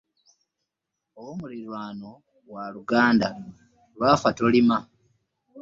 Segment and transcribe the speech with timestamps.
[1.17, 2.09] Ow'omulirwano
[2.53, 3.27] waluganda
[3.95, 4.77] lwafa Tolima.